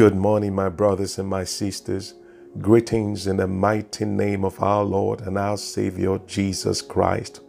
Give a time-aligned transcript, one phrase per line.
[0.00, 2.14] Good morning, my brothers and my sisters.
[2.58, 7.42] Greetings in the mighty name of our Lord and our Savior, Jesus Christ.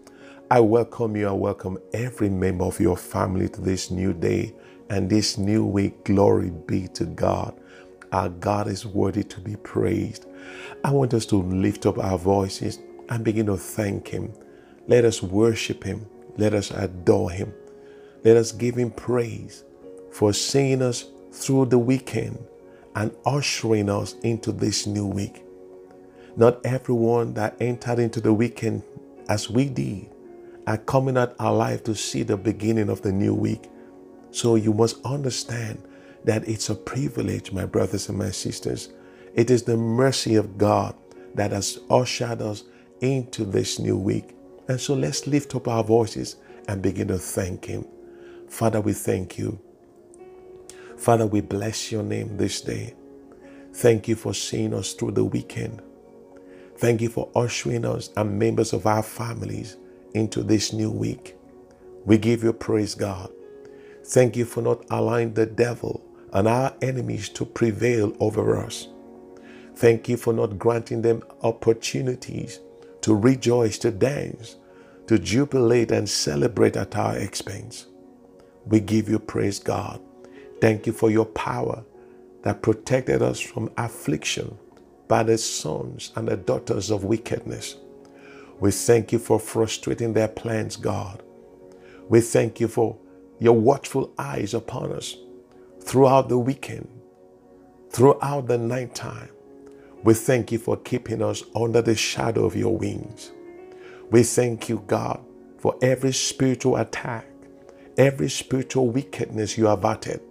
[0.51, 1.29] I welcome you.
[1.29, 4.53] I welcome every member of your family to this new day
[4.89, 6.03] and this new week.
[6.03, 7.57] Glory be to God.
[8.11, 10.25] Our God is worthy to be praised.
[10.83, 14.33] I want us to lift up our voices and begin to thank Him.
[14.87, 16.05] Let us worship Him.
[16.35, 17.53] Let us adore Him.
[18.25, 19.63] Let us give Him praise
[20.11, 22.37] for seeing us through the weekend
[22.95, 25.43] and ushering us into this new week.
[26.35, 28.83] Not everyone that entered into the weekend
[29.29, 30.09] as we did
[30.67, 33.69] are coming out alive to see the beginning of the new week.
[34.31, 35.83] So you must understand
[36.23, 38.89] that it's a privilege, my brothers and my sisters.
[39.33, 40.95] It is the mercy of God
[41.35, 42.63] that has ushered us
[43.01, 44.35] into this new week.
[44.67, 47.85] And so let's lift up our voices and begin to thank Him.
[48.47, 49.59] Father, we thank you.
[51.01, 52.93] Father, we bless your name this day.
[53.73, 55.81] Thank you for seeing us through the weekend.
[56.77, 59.77] Thank you for ushering us and members of our families
[60.13, 61.35] into this new week.
[62.05, 63.31] We give you praise, God.
[64.05, 68.87] Thank you for not allowing the devil and our enemies to prevail over us.
[69.75, 72.59] Thank you for not granting them opportunities
[73.01, 74.57] to rejoice, to dance,
[75.07, 77.87] to jubilate and celebrate at our expense.
[78.67, 79.99] We give you praise, God.
[80.61, 81.83] Thank you for your power
[82.43, 84.57] that protected us from affliction
[85.07, 87.75] by the sons and the daughters of wickedness.
[88.59, 91.23] We thank you for frustrating their plans, God.
[92.09, 92.95] We thank you for
[93.39, 95.17] your watchful eyes upon us
[95.81, 96.87] throughout the weekend,
[97.89, 99.29] throughout the nighttime.
[100.03, 103.31] We thank you for keeping us under the shadow of your wings.
[104.11, 105.23] We thank you, God,
[105.57, 107.25] for every spiritual attack,
[107.97, 110.21] every spiritual wickedness you have averted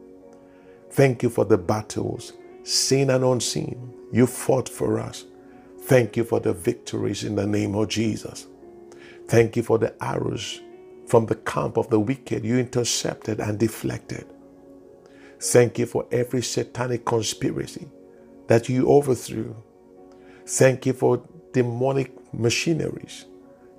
[0.92, 2.34] Thank you for the battles,
[2.64, 5.24] seen and unseen, you fought for us.
[5.82, 8.48] Thank you for the victories in the name of Jesus.
[9.28, 10.60] Thank you for the arrows
[11.08, 14.26] from the camp of the wicked you intercepted and deflected.
[15.40, 17.88] Thank you for every satanic conspiracy
[18.48, 19.56] that you overthrew.
[20.46, 21.22] Thank you for
[21.52, 23.26] demonic machineries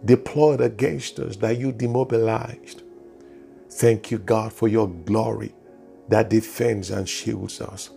[0.06, 2.84] deployed against us that you demobilized.
[3.70, 5.54] Thank you, God, for your glory
[6.12, 7.92] that defends and shields us.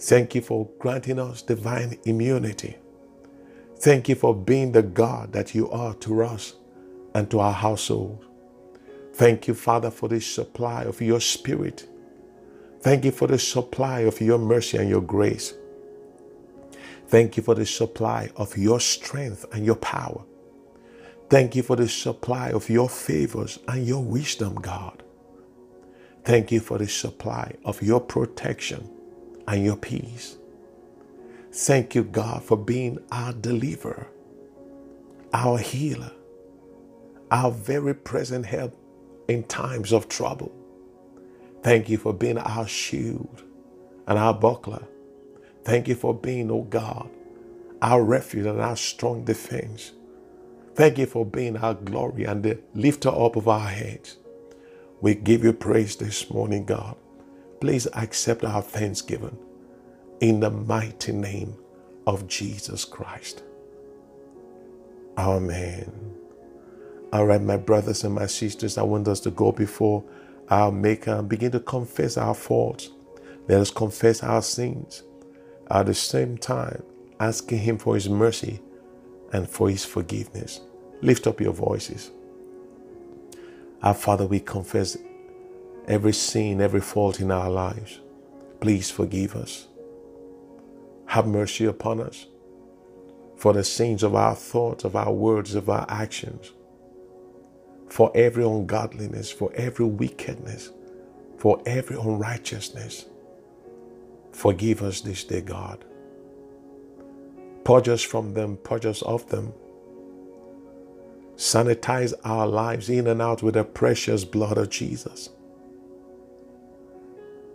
[0.00, 2.76] Thank you for granting us divine immunity.
[3.78, 6.54] Thank you for being the God that you are to us
[7.14, 8.26] and to our household.
[9.14, 11.88] Thank you, Father, for the supply of your Spirit.
[12.80, 15.54] Thank you for the supply of your mercy and your grace.
[17.08, 20.24] Thank you for the supply of your strength and your power.
[21.30, 25.02] Thank you for the supply of your favors and your wisdom, God.
[26.26, 28.90] Thank you for the supply of your protection
[29.46, 30.36] and your peace.
[31.52, 34.08] Thank you, God, for being our deliverer,
[35.32, 36.10] our healer,
[37.30, 38.76] our very present help
[39.28, 40.52] in times of trouble.
[41.62, 43.44] Thank you for being our shield
[44.08, 44.84] and our buckler.
[45.64, 47.08] Thank you for being, oh God,
[47.80, 49.92] our refuge and our strong defense.
[50.74, 54.16] Thank you for being our glory and the lifter up of our heads.
[55.00, 56.96] We give you praise this morning, God.
[57.60, 59.38] Please accept our thanksgiving
[60.20, 61.54] in the mighty name
[62.06, 63.42] of Jesus Christ.
[65.18, 65.92] Amen.
[67.12, 70.04] All right, my brothers and my sisters, I want us to go before
[70.50, 72.90] our Maker and begin to confess our faults.
[73.48, 75.04] Let us confess our sins
[75.70, 76.82] at the same time,
[77.20, 78.60] asking Him for His mercy
[79.32, 80.60] and for His forgiveness.
[81.02, 82.12] Lift up your voices.
[83.86, 84.98] Our Father, we confess
[85.86, 88.00] every sin, every fault in our lives.
[88.58, 89.68] Please forgive us.
[91.06, 92.26] Have mercy upon us
[93.36, 96.50] for the sins of our thoughts, of our words, of our actions,
[97.88, 100.72] for every ungodliness, for every wickedness,
[101.38, 103.04] for every unrighteousness.
[104.32, 105.84] Forgive us this day, God.
[107.62, 109.52] Purge us from them, purge us of them
[111.36, 115.28] sanitize our lives in and out with the precious blood of Jesus.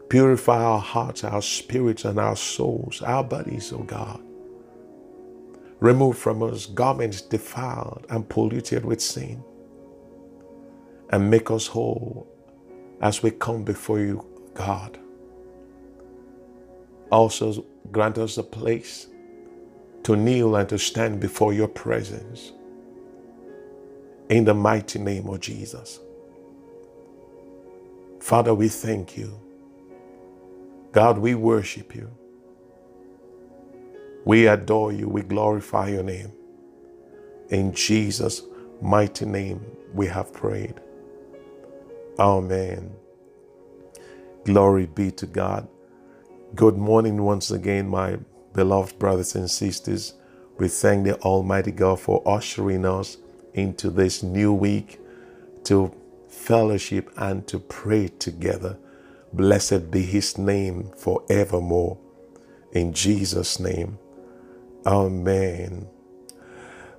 [0.09, 4.21] Purify our hearts, our spirits, and our souls, our bodies, O oh God.
[5.79, 9.43] Remove from us garments defiled and polluted with sin.
[11.09, 12.27] And make us whole
[13.01, 14.99] as we come before you, God.
[17.11, 19.07] Also, grant us a place
[20.03, 22.53] to kneel and to stand before your presence
[24.31, 25.99] in the mighty name of Jesus.
[28.21, 29.39] Father, we thank you.
[30.93, 32.09] God, we worship you.
[34.25, 35.09] We adore you.
[35.09, 36.33] We glorify your name.
[37.49, 38.43] In Jesus'
[38.81, 40.75] mighty name, we have prayed.
[42.19, 42.93] Amen.
[44.45, 45.67] Glory be to God.
[46.55, 48.17] Good morning once again, my
[48.53, 50.13] beloved brothers and sisters.
[50.59, 53.17] We thank the Almighty God for ushering us
[53.53, 54.99] into this new week
[55.65, 55.93] to
[56.29, 58.77] fellowship and to pray together.
[59.33, 61.97] Blessed be his name forevermore.
[62.73, 63.99] In Jesus' name.
[64.85, 65.87] Amen.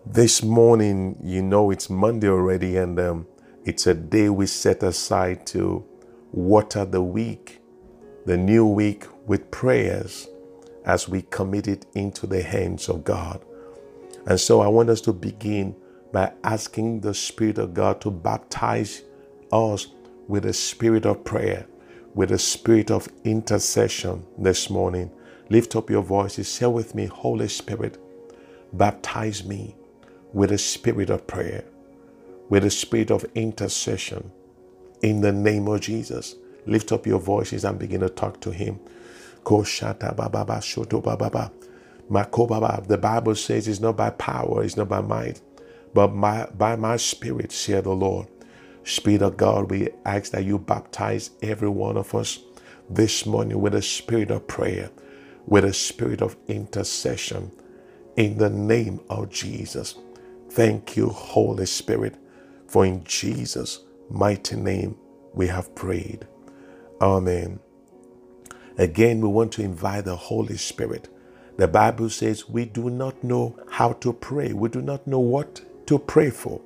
[0.07, 3.27] This morning, you know, it's Monday already, and um,
[3.65, 5.85] it's a day we set aside to
[6.33, 7.61] water the week,
[8.27, 10.29] the new week, with prayers
[10.85, 13.45] as we commit it into the hands of God.
[14.27, 15.77] And so I want us to begin
[16.13, 19.03] by asking the Spirit of God to baptize
[19.53, 19.89] us
[20.29, 21.67] with a spirit of prayer,
[22.15, 25.11] with a spirit of intercession this morning.
[25.51, 26.49] Lift up your voices.
[26.49, 27.99] Say with me, Holy Spirit,
[28.73, 29.77] baptize me
[30.35, 31.65] with a spirit of prayer,
[32.51, 34.31] with a spirit of intercession.
[35.03, 36.37] In the name of Jesus,
[36.67, 38.81] lift up your voices and begin to talk to Him.
[42.89, 45.41] The Bible says it's not by power, it's not by might,
[45.95, 48.29] but my, by my spirit, said the Lord.
[48.85, 52.41] Spirit of God, we ask that you baptize every one of us
[52.91, 54.91] this morning with a spirit of prayer,
[55.47, 57.53] with a spirit of intercession
[58.17, 59.97] in the name of Jesus.
[60.51, 62.17] Thank you, Holy Spirit,
[62.69, 63.81] for in Jesus'
[64.11, 64.97] mighty name
[65.35, 66.27] we have prayed.
[67.01, 67.61] Amen.
[68.79, 71.09] Again, we want to invite the Holy Spirit.
[71.59, 75.63] The Bible says we do not know how to pray, we do not know what
[75.93, 76.61] to pray for.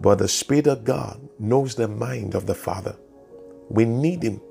[0.00, 2.96] But the Spirit of God knows the mind of the Father.
[3.70, 4.42] We need Him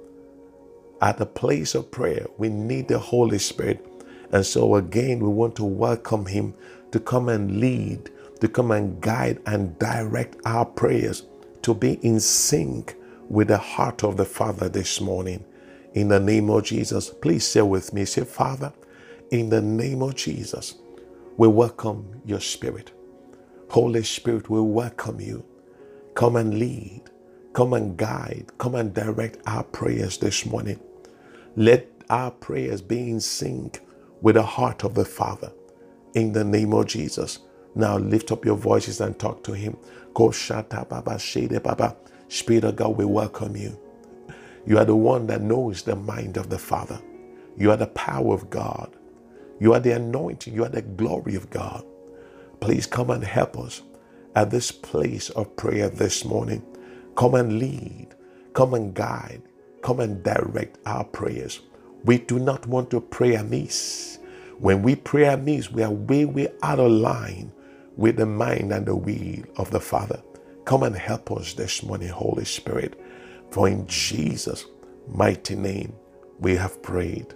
[1.02, 2.26] at the place of prayer.
[2.40, 3.86] We need the Holy Spirit.
[4.32, 6.56] And so, again, we want to welcome Him
[6.92, 8.10] to come and lead,
[8.42, 11.24] to come and guide and direct our prayers,
[11.62, 12.96] to be in sync
[13.30, 15.46] with the heart of the Father this morning.
[15.94, 18.74] In the name of Jesus, please say with me, say, Father,
[19.30, 20.76] in the name of Jesus,
[21.38, 22.92] we welcome your Spirit.
[23.70, 25.46] Holy Spirit, we welcome you.
[26.16, 27.04] Come and lead,
[27.54, 30.80] come and guide, come and direct our prayers this morning.
[31.58, 33.82] Let our prayers be in sync
[34.22, 35.52] with the heart of the Father.
[36.16, 37.40] In the name of Jesus.
[37.76, 39.78] Now lift up your voices and talk to Him.
[40.16, 41.96] Go shata baba shede baba.
[42.30, 43.80] Spirit of God, we welcome you.
[44.68, 47.02] You are the one that knows the mind of the Father.
[47.58, 48.96] You are the power of God.
[49.60, 50.54] You are the anointing.
[50.54, 51.86] You are the glory of God.
[52.66, 53.84] Please come and help us
[54.36, 56.64] at this place of prayer this morning.
[57.16, 58.08] Come and lead.
[58.54, 59.44] Come and guide.
[59.84, 61.62] Come and direct our prayers.
[62.06, 64.18] We do not want to pray amiss.
[64.58, 67.52] When we pray amiss, we are way, way out of line
[67.98, 70.24] with the mind and the will of the Father.
[70.66, 73.00] Come and help us this morning, Holy Spirit.
[73.52, 74.66] For in Jesus'
[75.08, 75.94] mighty name
[76.40, 77.36] we have prayed.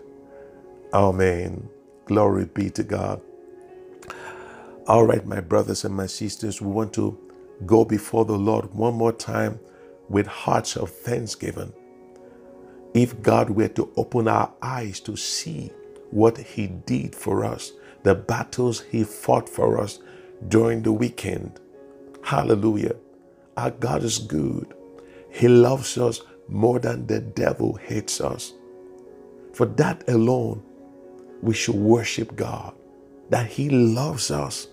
[0.91, 1.69] Amen.
[2.05, 3.21] Glory be to God.
[4.89, 7.15] All right, my brothers and my sisters, we want to
[7.67, 9.60] go before the Lord one more time
[10.10, 11.74] with hearts of thanksgiving.
[12.96, 15.72] If God were to open our eyes to see
[16.12, 20.00] what He did for us, the battles He fought for us
[20.48, 21.60] during the weekend,
[22.24, 22.96] hallelujah.
[23.58, 24.74] Our God is good.
[25.31, 28.53] He loves us more than the devil hates us.
[29.53, 30.63] For that alone,
[31.43, 32.75] we should worship God,
[33.29, 34.68] that He loves us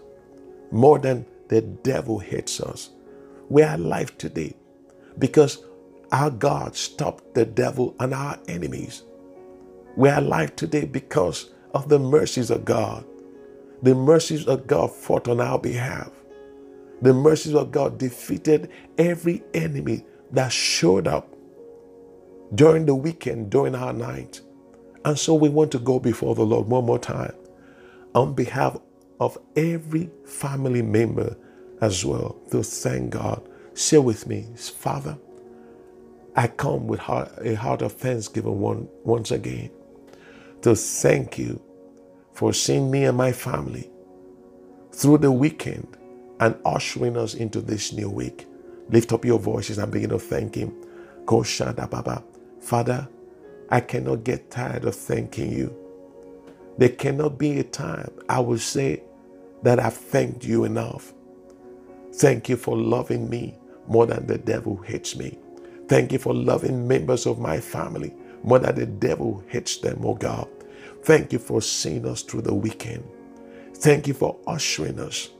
[0.72, 2.90] more than the devil hates us.
[3.48, 4.54] We are alive today
[5.18, 5.64] because
[6.12, 9.02] our God stopped the devil and our enemies.
[9.96, 13.04] We are alive today because of the mercies of God.
[13.82, 16.10] The mercies of God fought on our behalf.
[17.02, 21.34] The mercies of God defeated every enemy that showed up
[22.54, 24.40] during the weekend, during our night.
[25.04, 27.34] And so we want to go before the Lord one more time
[28.14, 28.78] on behalf
[29.20, 31.36] of every family member
[31.80, 33.48] as well to thank God.
[33.74, 35.18] Share with me, Father,
[36.36, 39.70] I come with a heart of thanksgiving one, once again
[40.62, 41.62] to thank you
[42.34, 43.90] for seeing me and my family
[44.92, 45.96] through the weekend
[46.40, 48.46] and ushering us into this new week.
[48.90, 50.74] Lift up your voices and begin to thank Him.
[51.26, 52.24] Koshada Baba.
[52.60, 53.08] Father,
[53.70, 55.76] I cannot get tired of thanking you.
[56.78, 59.02] There cannot be a time I will say
[59.62, 61.12] that I've thanked you enough.
[62.14, 63.58] Thank you for loving me
[63.88, 65.38] more than the devil hates me.
[65.88, 70.14] Thank you for loving members of my family more than the devil hates them, oh
[70.14, 70.48] God.
[71.04, 73.04] Thank you for seeing us through the weekend.
[73.76, 75.30] Thank you for ushering us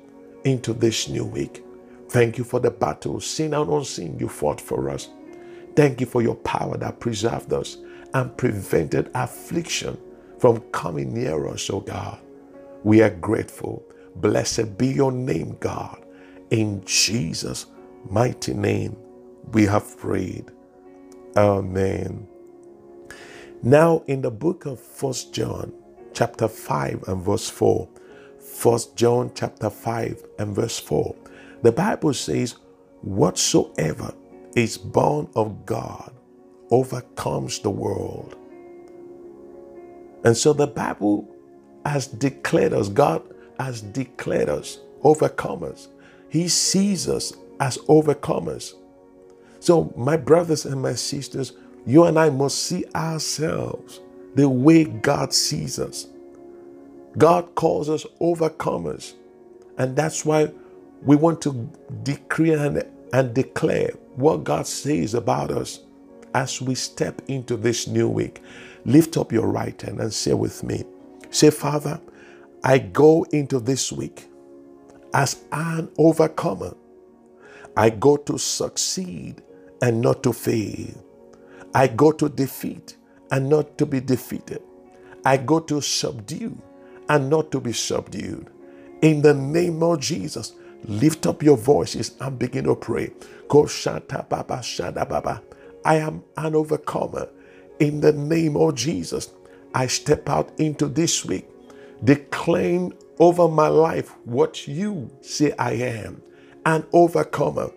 [0.45, 1.65] into this new week.
[2.11, 5.09] Thank you for the battle, seen and unseen, you fought for us.
[5.77, 7.79] Thank you for your power that preserved us
[8.15, 9.99] and prevented affliction
[10.39, 12.19] from coming near us, oh God.
[12.85, 13.85] We are grateful.
[14.21, 16.05] Blessed be your name, God.
[16.51, 17.67] In Jesus'
[18.11, 18.97] mighty name,
[19.53, 20.51] we have prayed.
[21.37, 22.27] Amen.
[23.63, 25.73] Now, in the book of First John,
[26.15, 27.89] chapter 5 and verse 4,
[28.41, 31.15] First John chapter 5 and verse 4,
[31.63, 32.57] the Bible says,
[33.03, 34.15] Whatsoever
[34.57, 36.13] is born of God
[36.71, 38.37] overcomes the world.
[40.25, 41.29] And so the Bible
[41.85, 43.23] has declared us, God
[43.59, 45.89] has declared us overcomers.
[46.29, 48.75] He sees us as overcomers.
[49.61, 51.53] So, my brothers and my sisters,
[51.87, 54.01] you and I must see ourselves
[54.35, 56.09] the way God sees us.
[57.17, 59.15] God calls us overcomers.
[59.79, 60.53] And that's why
[61.03, 61.71] we want to
[62.03, 62.83] decree and,
[63.13, 65.81] and declare what God says about us
[66.35, 68.43] as we step into this new week.
[68.85, 70.85] Lift up your right hand and say with me,
[71.31, 72.01] say, Father,
[72.67, 74.29] I go into this week
[75.15, 76.75] as an overcomer.
[77.77, 79.43] I go to succeed
[79.83, 81.05] and not to fail.
[81.75, 82.97] I go to defeat
[83.31, 84.63] and not to be defeated.
[85.25, 86.61] I go to subdue
[87.09, 88.51] and not to be subdued.
[89.03, 90.55] In the name of Jesus,
[90.87, 93.13] lift up your voices and begin to pray.
[93.49, 95.43] Go shata baba shada baba.
[95.85, 97.29] I am an overcomer.
[97.81, 99.31] In the name of Jesus,
[99.75, 101.49] I step out into this week,
[102.05, 106.23] declaring over my life what you say I am
[106.67, 107.71] an overcomer.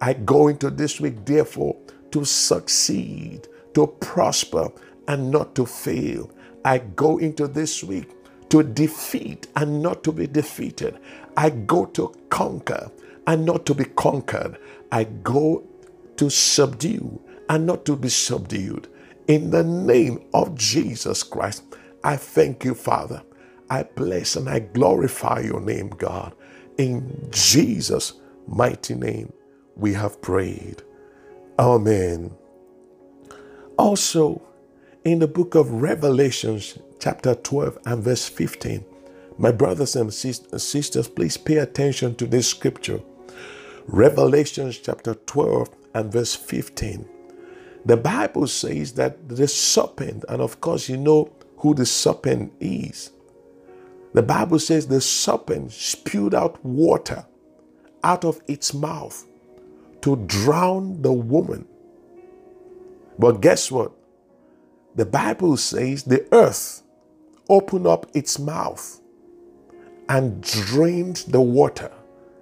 [0.00, 1.76] I go into this week, therefore,
[2.12, 4.70] to succeed, to prosper,
[5.08, 6.30] and not to fail.
[6.64, 8.10] I go into this week
[8.50, 10.98] to defeat and not to be defeated.
[11.36, 12.90] I go to conquer
[13.26, 14.58] and not to be conquered.
[14.92, 15.64] I go
[16.16, 18.88] to subdue and not to be subdued.
[19.28, 21.64] In the name of Jesus Christ,
[22.04, 23.22] I thank you, Father.
[23.70, 26.34] I bless and I glorify your name, God.
[26.78, 28.14] In Jesus'
[28.46, 29.32] mighty name,
[29.76, 30.82] we have prayed.
[31.58, 32.32] Amen.
[33.76, 34.42] Also,
[35.04, 38.84] in the book of Revelations, chapter 12 and verse 15,
[39.38, 43.00] my brothers and sisters, please pay attention to this scripture.
[43.86, 47.08] Revelations chapter 12 and verse 15.
[47.84, 53.10] The Bible says that the serpent, and of course, you know who the serpent is.
[54.14, 57.26] The Bible says the serpent spewed out water
[58.04, 59.26] out of its mouth
[60.02, 61.66] to drown the woman.
[63.18, 63.92] But guess what?
[64.94, 66.82] The Bible says the earth
[67.48, 69.00] opened up its mouth
[70.08, 71.90] and drained the water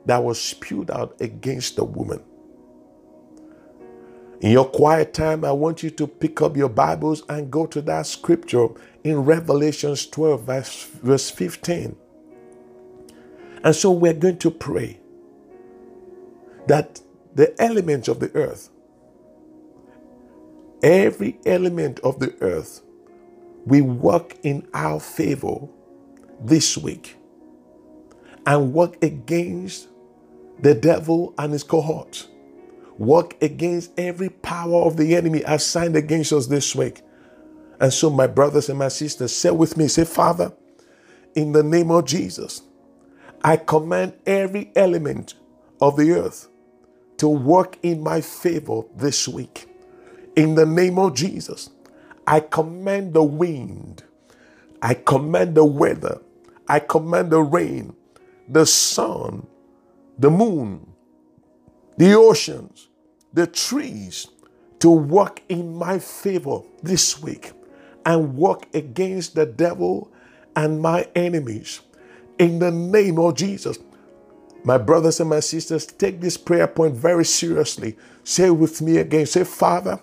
[0.04, 2.22] that was spewed out against the woman.
[4.42, 7.80] In your quiet time, I want you to pick up your Bibles and go to
[7.82, 8.66] that scripture
[9.04, 11.94] in Revelations 12, verse, verse 15.
[13.62, 14.98] And so we're going to pray
[16.66, 17.00] that
[17.36, 18.68] the elements of the earth,
[20.82, 22.82] every element of the earth,
[23.64, 25.68] we work in our favor
[26.40, 27.16] this week
[28.44, 29.86] and work against
[30.58, 32.26] the devil and his cohorts
[32.98, 37.02] work against every power of the enemy assigned against us this week.
[37.80, 40.52] And so, my brothers and my sisters, say with me, say, Father,
[41.34, 42.62] in the name of Jesus,
[43.42, 45.34] I command every element
[45.80, 46.48] of the earth
[47.18, 49.68] to work in my favor this week.
[50.36, 51.70] In the name of Jesus,
[52.26, 54.04] I command the wind,
[54.80, 56.20] I command the weather,
[56.68, 57.94] I command the rain,
[58.48, 59.46] the sun,
[60.18, 60.91] the moon,
[61.96, 62.88] the oceans,
[63.32, 64.28] the trees
[64.80, 67.52] to work in my favor this week
[68.04, 70.12] and work against the devil
[70.56, 71.80] and my enemies.
[72.38, 73.78] In the name of Jesus.
[74.64, 77.96] My brothers and my sisters, take this prayer point very seriously.
[78.24, 79.26] Say with me again.
[79.26, 80.00] Say, Father,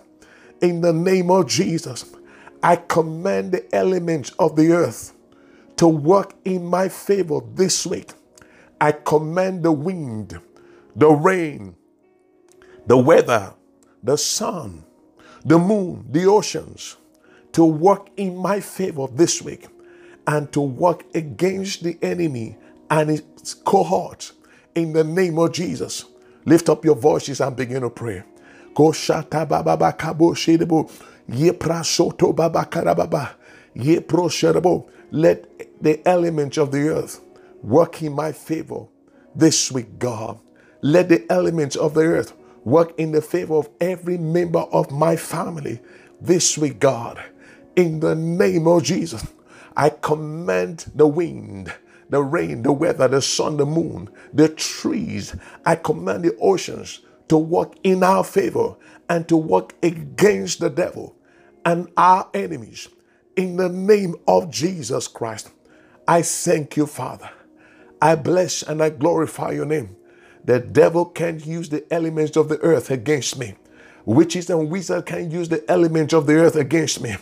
[0.60, 2.14] in the name of Jesus,
[2.62, 5.14] I command the elements of the earth
[5.76, 8.12] to work in my favor this week.
[8.80, 10.38] I command the wind,
[10.94, 11.76] the rain,
[12.86, 13.54] the weather,
[14.02, 14.84] the sun,
[15.44, 16.96] the moon, the oceans
[17.52, 19.68] to work in my favor this week
[20.26, 22.56] and to work against the enemy
[22.90, 24.32] and its cohorts
[24.74, 26.04] in the name of Jesus.
[26.44, 28.22] Lift up your voices and begin to pray.
[35.12, 37.20] Let the elements of the earth
[37.62, 38.86] work in my favor
[39.34, 40.38] this week, God.
[40.82, 42.32] Let the elements of the earth
[42.64, 45.80] work in the favor of every member of my family
[46.20, 47.22] this week, God.
[47.76, 49.26] In the name of Jesus,
[49.76, 51.72] I command the wind,
[52.10, 55.34] the rain, the weather, the sun, the moon, the trees.
[55.64, 58.76] I command the oceans to work in our favor
[59.08, 61.16] and to work against the devil
[61.64, 62.88] and our enemies.
[63.36, 65.50] In the name of Jesus Christ,
[66.06, 67.30] I thank you, Father.
[68.02, 69.96] I bless and I glorify your name.
[70.44, 73.54] The devil can't use the elements of the earth against me.
[74.04, 77.16] Witches and wizards can't use the elements of the earth against me.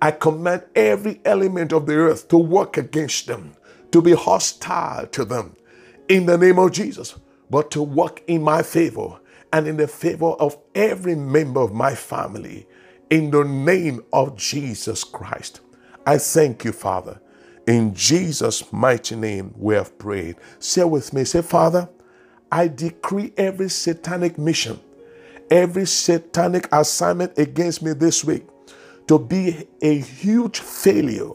[0.00, 3.54] I command every element of the earth to work against them,
[3.92, 5.56] to be hostile to them
[6.08, 7.16] in the name of Jesus,
[7.50, 9.18] but to work in my favor
[9.52, 12.66] and in the favor of every member of my family
[13.10, 15.60] in the name of Jesus Christ.
[16.06, 17.20] I thank you, Father.
[17.66, 20.36] In Jesus' mighty name, we have prayed.
[20.58, 21.88] Say with me, say, Father,
[22.52, 24.80] I decree every satanic mission,
[25.50, 28.46] every satanic assignment against me this week
[29.06, 31.32] to be a huge failure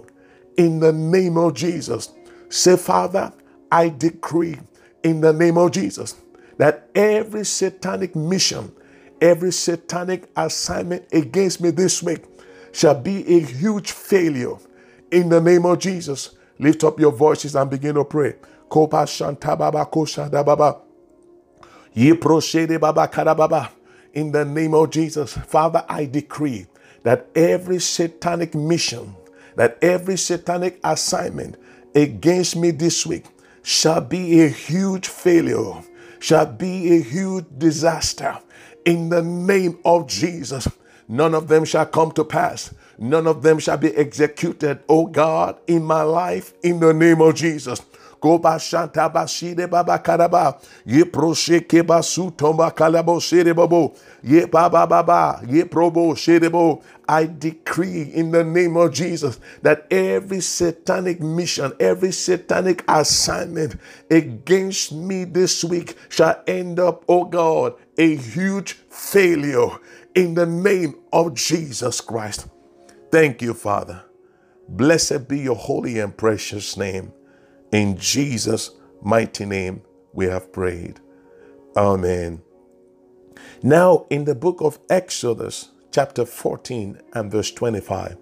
[0.58, 2.14] in the name of Jesus.
[2.50, 3.34] Say, Father,
[3.72, 4.58] I decree
[5.04, 6.16] in the name of Jesus
[6.58, 8.74] that every satanic mission,
[9.22, 12.24] every satanic assignment against me this week
[12.72, 14.56] shall be a huge failure
[15.12, 16.36] in the name of Jesus.
[16.60, 18.36] Lift up your voices and begin to pray.
[21.98, 23.64] In the
[24.46, 26.68] name of Jesus, Father, I decree
[27.04, 29.16] that every satanic mission,
[29.56, 31.56] that every satanic assignment
[31.96, 33.24] against me this week
[33.64, 35.82] shall be a huge failure,
[36.20, 38.40] shall be a huge disaster.
[38.84, 40.68] In the name of Jesus,
[41.08, 42.74] none of them shall come to pass.
[42.98, 47.36] None of them shall be executed, oh God, in my life, in the name of
[47.36, 47.82] Jesus.
[48.26, 50.60] Koba shanta bashide baba karaba.
[50.84, 53.96] Ye proshe keba su tomba kalabo.
[54.24, 55.42] Ye baba baba.
[55.48, 56.82] Ye probo shedebo.
[57.08, 64.92] I decree in the name of Jesus that every satanic mission, every satanic assignment against
[64.92, 69.70] me this week shall end up, oh God, a huge failure
[70.16, 72.48] in the name of Jesus Christ.
[73.12, 74.02] Thank you, Father.
[74.68, 77.14] Blessed be your holy and precious name.
[77.76, 79.82] In Jesus' mighty name,
[80.14, 81.02] we have prayed.
[81.76, 82.42] Amen.
[83.62, 88.16] Now, in the book of Exodus, chapter 14 and verse 25,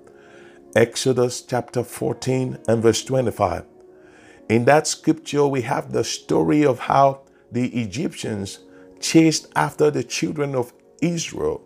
[0.76, 3.66] Exodus chapter 14 and verse 25,
[4.50, 8.58] in that scripture, we have the story of how the Egyptians
[9.00, 11.62] chased after the children of Israel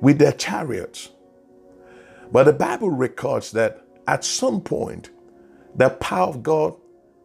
[0.00, 1.10] with their chariots.
[2.30, 5.10] But the Bible records that at some point,
[5.74, 6.76] the power of God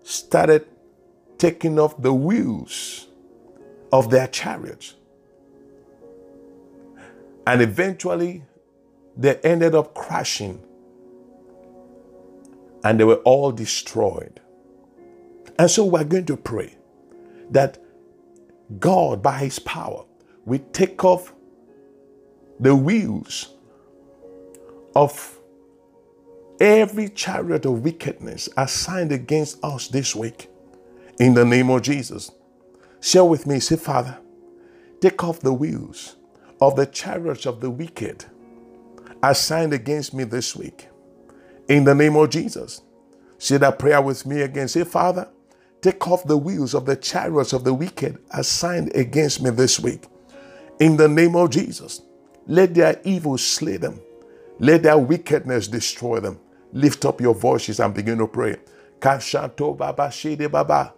[0.10, 0.66] started
[1.38, 3.08] taking off the wheels
[3.92, 4.96] of their chariots.
[7.46, 8.44] And eventually,
[9.16, 10.64] they ended up crashing
[12.84, 14.40] and they were all destroyed.
[15.60, 16.76] And so we're going to pray
[17.52, 17.78] that
[18.80, 20.06] God, by His power,
[20.46, 21.34] will take off
[22.60, 23.54] the wheels
[24.96, 25.39] of
[26.60, 30.50] every chariot of wickedness assigned against us this week.
[31.20, 32.32] In the name of Jesus.
[33.02, 34.18] Share with me, say, Father,
[35.00, 36.16] take off the wheels
[36.62, 38.26] of the chariots of the wicked
[39.24, 40.88] assigned against me this week.
[41.68, 42.82] In the name of Jesus.
[43.38, 44.68] Say that prayer with me again.
[44.68, 45.30] Say, Father,
[45.82, 50.06] take off the wheels of the chariots of the wicked assigned against me this week.
[50.80, 52.02] In the name of Jesus.
[52.48, 54.02] Let their evil slay them.
[54.60, 56.40] Let their wickedness destroy them.
[56.74, 58.58] Lift up your voices and begin to pray.
[59.00, 60.94] Kashato Baba Shede Baba.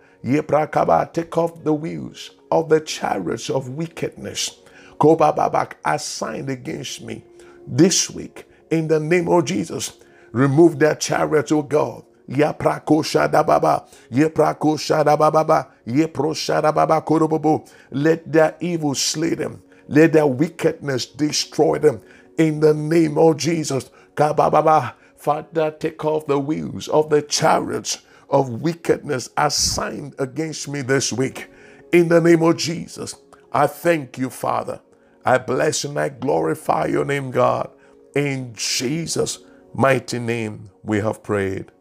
[1.13, 4.59] Take off the wheels of the chariots of wickedness.
[4.99, 7.23] Kobababak assigned against me
[7.65, 9.93] this week in the name of Jesus.
[10.31, 12.03] Remove their chariots, O God.
[12.29, 17.67] Yaprako Shadababa, Yeprako Shadababa, Yepro Shadababa Korobobo.
[17.91, 19.63] Let their evil slay them.
[19.87, 22.01] Let their wickedness destroy them
[22.37, 23.89] in the name of Jesus.
[24.15, 24.93] Kabababa.
[25.21, 31.49] Father, take off the wheels of the chariots of wickedness assigned against me this week.
[31.93, 33.15] In the name of Jesus,
[33.53, 34.81] I thank you, Father.
[35.25, 37.69] I bless and I glorify your name, God.
[38.15, 39.39] In Jesus'
[39.75, 41.71] mighty name, we have prayed.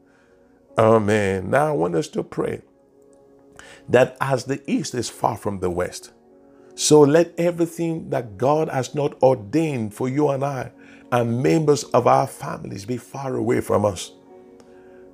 [0.79, 1.50] Amen.
[1.50, 2.62] Now I want us to pray
[3.88, 6.12] that as the east is far from the west,
[6.81, 10.72] So let everything that God has not ordained for you and I
[11.12, 14.12] and members of our families be far away from us.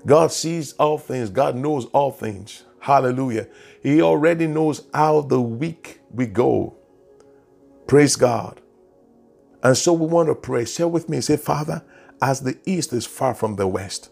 [0.06, 2.64] God sees all things, God knows all things.
[2.80, 3.48] Hallelujah.
[3.82, 6.76] He already knows how the week we go.
[7.86, 8.60] Praise God.
[9.62, 10.64] And so we want to pray.
[10.64, 11.20] Share with me.
[11.20, 11.82] Say, Father,
[12.22, 14.10] as the east is far from the west,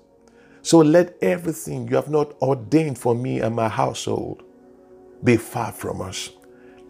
[0.63, 4.43] so let everything you have not ordained for me and my household
[5.23, 6.31] be far from us.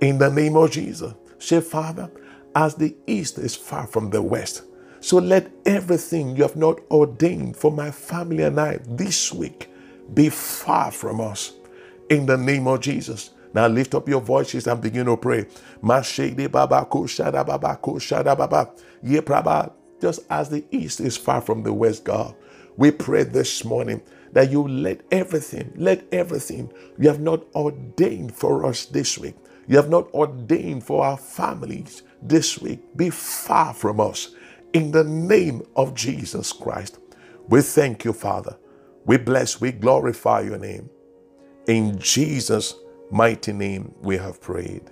[0.00, 1.12] In the name of Jesus.
[1.38, 2.10] Say, Father,
[2.54, 4.62] as the east is far from the west,
[5.04, 9.68] so let everything you have not ordained for my family and I this week
[10.14, 11.52] be far from us.
[12.08, 13.28] In the name of Jesus.
[13.52, 15.44] Now lift up your voices and begin to pray.
[20.00, 22.34] Just as the east is far from the west, God,
[22.78, 24.00] we pray this morning
[24.32, 29.36] that you let everything, let everything you have not ordained for us this week,
[29.68, 34.34] you have not ordained for our families this week, be far from us.
[34.74, 36.98] In the name of Jesus Christ,
[37.48, 38.56] we thank you, Father.
[39.06, 40.90] We bless, we glorify your name.
[41.68, 42.74] In Jesus'
[43.10, 44.90] mighty name, we have prayed.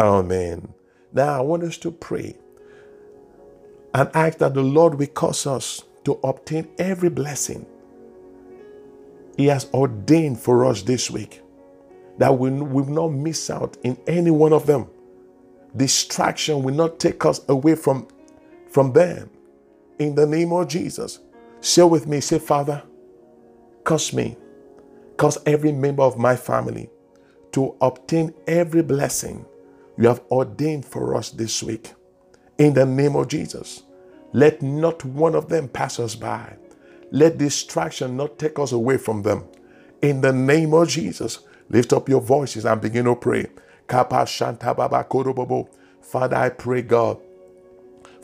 [0.00, 0.74] Amen.
[1.12, 2.36] Now, I want us to pray
[3.94, 7.66] and ask that the Lord will cause us to obtain every blessing
[9.36, 11.42] He has ordained for us this week
[12.18, 14.88] that we will not miss out in any one of them.
[15.76, 18.08] Distraction will not take us away from,
[18.76, 19.30] from them.
[19.98, 21.20] In the name of Jesus,
[21.62, 22.82] share with me, say, Father,
[23.84, 24.36] cause me,
[25.16, 26.90] cause every member of my family
[27.52, 29.46] to obtain every blessing
[29.96, 31.94] you have ordained for us this week.
[32.58, 33.84] In the name of Jesus,
[34.34, 36.58] let not one of them pass us by.
[37.10, 39.46] Let distraction not take us away from them.
[40.02, 41.38] In the name of Jesus,
[41.70, 43.46] Lift up your voices and begin to pray.
[46.02, 47.20] Father, I pray, God,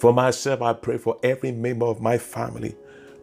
[0.03, 2.75] for myself, I pray for every member of my family.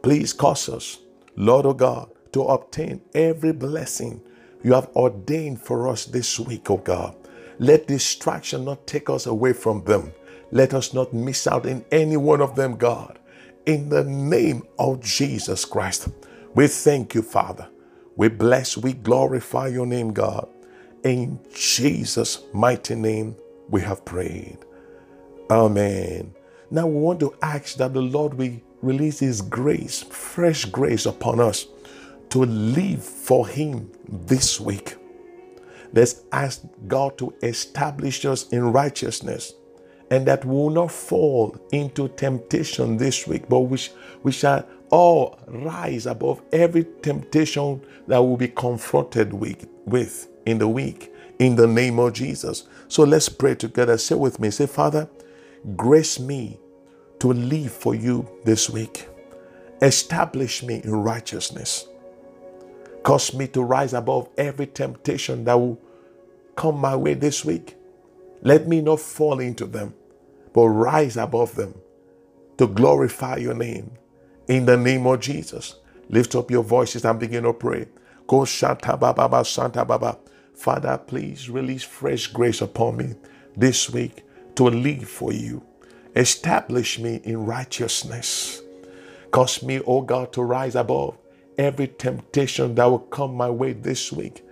[0.02, 1.00] Please cause us,
[1.36, 4.22] Lord of God, to obtain every blessing
[4.64, 7.18] you have ordained for us this week, oh God.
[7.58, 10.14] Let distraction not take us away from them.
[10.52, 13.20] Let us not miss out in any one of them, God.
[13.66, 16.08] In the name of Jesus Christ,
[16.56, 17.68] we thank you, Father.
[18.16, 20.48] We bless, we glorify your name, God.
[21.04, 23.36] In Jesus' mighty name,
[23.68, 24.60] we have prayed.
[25.52, 26.39] Amen.
[26.72, 31.40] Now we want to ask that the Lord will release His grace, fresh grace upon
[31.40, 31.68] us
[32.30, 34.96] to live for Him this week.
[35.94, 39.54] Let's ask God to establish us in righteousness
[40.12, 43.80] and that we will not fall into temptation this week, but we,
[44.24, 50.68] we shall all rise above every temptation that we'll be confronted with, with in the
[50.68, 52.68] week in the name of Jesus.
[52.88, 53.98] So let's pray together.
[53.98, 55.10] Say with me, say, Father,
[55.76, 56.60] grace me
[57.20, 59.08] to live for you this week.
[59.82, 61.88] Establish me in righteousness.
[63.04, 65.80] Cause me to rise above every temptation that will
[66.56, 67.76] come my way this week.
[68.42, 69.94] Let me not fall into them,
[70.54, 71.76] but rise above them
[72.58, 73.92] to glorify your name
[74.48, 75.76] in the name of Jesus.
[76.10, 77.88] Lift up your voices and begin to pray.
[78.28, 80.18] Go Santa Baba Santa Baba.
[80.56, 83.16] Father, please release fresh grace upon me
[83.58, 84.24] this week
[84.60, 85.64] to live for you.
[86.16, 88.62] Establish me in righteousness.
[89.32, 91.18] Cause me, oh God, to rise above
[91.58, 94.44] every temptation that will come my way this week.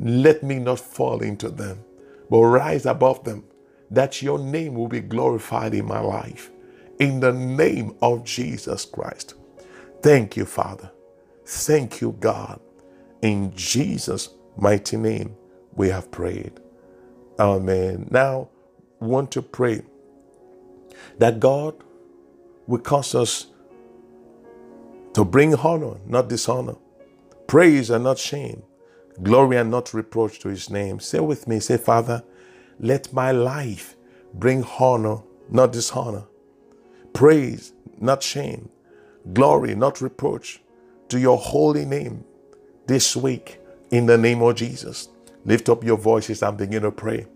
[0.00, 1.80] Let me not fall into them,
[2.30, 3.44] but rise above them,
[3.90, 6.50] that your name will be glorified in my life
[7.00, 9.34] in the name of Jesus Christ.
[10.02, 10.90] Thank you, Father.
[11.46, 12.60] Thank you, God.
[13.22, 15.36] In Jesus' mighty name,
[15.74, 16.60] we have prayed.
[17.40, 18.08] Amen.
[18.12, 18.49] Now,
[19.00, 19.82] want to pray
[21.18, 21.74] that God
[22.66, 23.46] will cause us
[25.14, 26.76] to bring honor, not dishonor,
[27.46, 28.62] praise and not shame,
[29.22, 31.00] glory and not reproach to his name.
[31.00, 32.22] Say with me, say, Father,
[32.78, 33.96] let my life
[34.34, 35.18] bring honor,
[35.50, 36.24] not dishonor,
[37.12, 38.68] praise, not shame,
[39.32, 40.62] glory, not reproach
[41.08, 42.24] to your holy name
[42.86, 43.60] this week
[43.90, 45.08] in the name of Jesus.
[45.44, 47.26] Lift up your voices and begin to pray.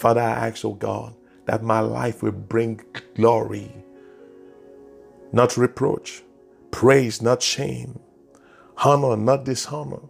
[0.00, 1.14] Father, I ask, oh God,
[1.46, 2.82] that my life will bring
[3.16, 3.72] glory,
[5.32, 6.22] not reproach,
[6.72, 8.00] praise, not shame,
[8.78, 10.00] honor, not dishonor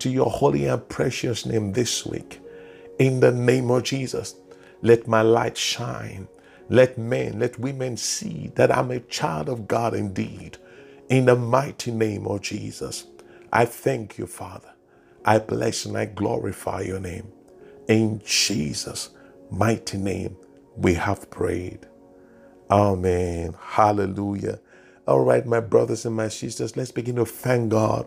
[0.00, 2.40] to your holy and precious name this week.
[2.98, 4.36] In the name of Jesus,
[4.82, 6.28] let my light shine
[6.70, 10.58] let men, let women see that I'm a child of God indeed.
[11.10, 13.06] In the mighty name of Jesus,
[13.52, 14.72] I thank you, Father.
[15.24, 17.32] I bless and I glorify your name.
[17.88, 19.10] In Jesus'
[19.50, 20.36] mighty name
[20.76, 21.86] we have prayed.
[22.70, 23.54] Amen.
[23.60, 24.60] Hallelujah.
[25.06, 28.06] All right, my brothers and my sisters, let's begin to thank God.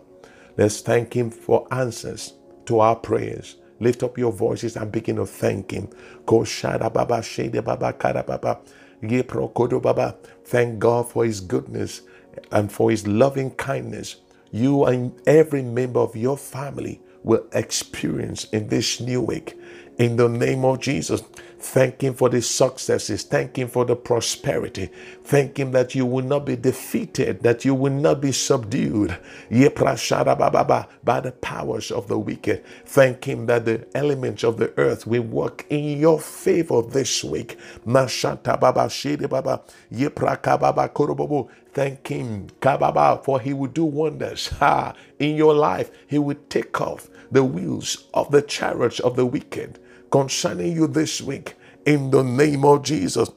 [0.58, 2.34] Let's thank Him for answers
[2.66, 3.56] to our prayers.
[3.80, 5.88] Lift up your voices and begin to thank Him.
[10.44, 12.02] Thank God for His goodness
[12.52, 14.16] and for His loving kindness.
[14.52, 19.58] You and every member of your family will experience in this new week.
[19.98, 21.22] In the name of Jesus,
[21.58, 23.24] Thank Him for the successes.
[23.24, 24.90] Thank Him for the prosperity.
[25.24, 29.16] Thank Him that you will not be defeated, that you will not be subdued
[29.50, 32.64] by the powers of the wicked.
[32.86, 37.58] Thank Him that the elements of the earth will work in your favor this week.
[41.72, 42.48] Thank Him,
[43.24, 44.54] for He will do wonders
[45.18, 45.90] in your life.
[46.06, 49.78] He will take off the wheels of the chariots of the wicked
[50.10, 53.30] concerning you this week in the name of Jesus.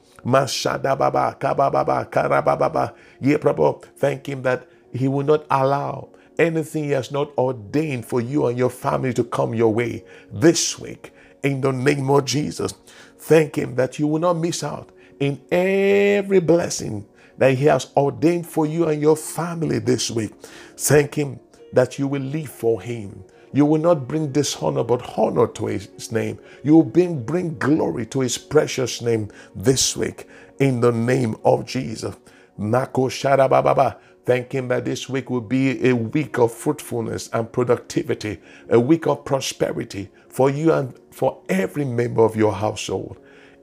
[3.39, 8.47] Prabhu, thank Him that He will not allow anything He has not ordained for you
[8.47, 12.73] and your family to come your way this week in the name of Jesus.
[13.19, 17.07] Thank Him that you will not miss out in every blessing
[17.38, 20.34] that He has ordained for you and your family this week.
[20.77, 21.39] Thank Him
[21.73, 23.23] that you will live for Him.
[23.53, 26.39] You will not bring dishonor, but honor to his name.
[26.63, 30.27] You will bring, bring glory to his precious name this week
[30.59, 32.15] in the name of Jesus.
[32.59, 33.97] Nako Sharababa.
[34.25, 39.07] Thank Him that this week will be a week of fruitfulness and productivity, a week
[39.07, 43.17] of prosperity for you and for every member of your household.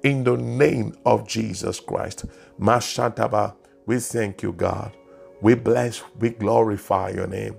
[0.05, 2.27] In the name of Jesus Christ.
[2.61, 3.55] Mashantaba,
[3.87, 4.97] we thank you, God.
[5.41, 7.57] We bless, we glorify your name.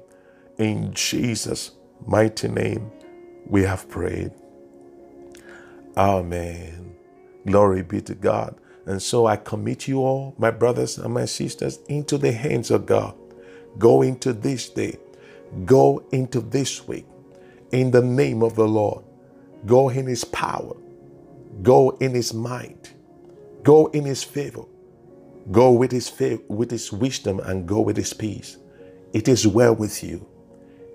[0.60, 1.72] In Jesus'
[2.06, 2.92] mighty name
[3.48, 4.32] we have prayed.
[5.98, 6.96] Amen.
[7.48, 8.56] Glory be to God.
[8.86, 12.86] And so I commit you all, my brothers and my sisters, into the hands of
[12.86, 13.16] God.
[13.78, 14.98] Go into this day.
[15.66, 17.06] Go into this week
[17.72, 19.06] in the name of the Lord.
[19.66, 20.76] Go in His power.
[21.64, 22.94] Go in His might.
[23.64, 24.64] Go in His favor.
[25.52, 28.58] Go with His favor, with His wisdom, and go with His peace.
[29.14, 30.28] It is well with you.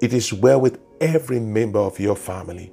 [0.03, 2.73] It is well with every member of your family.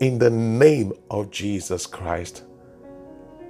[0.00, 2.44] In the name of Jesus Christ.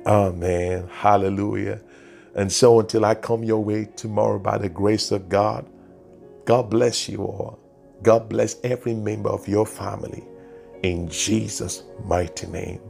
[0.06, 0.88] Amen.
[0.88, 1.80] Hallelujah.
[2.34, 5.68] And so until I come your way tomorrow by the grace of God,
[6.44, 7.58] God bless you all.
[8.02, 10.24] God bless every member of your family.
[10.82, 12.80] In Jesus' mighty name.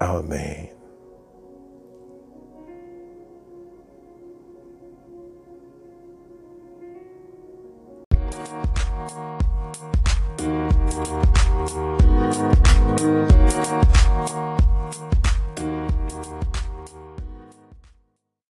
[0.00, 0.75] Amen.